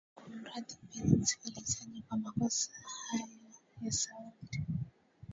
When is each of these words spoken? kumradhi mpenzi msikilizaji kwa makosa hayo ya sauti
kumradhi 0.17 0.75
mpenzi 0.83 1.17
msikilizaji 1.17 2.01
kwa 2.01 2.17
makosa 2.17 2.71
hayo 3.09 3.31
ya 3.81 3.91
sauti 3.91 4.63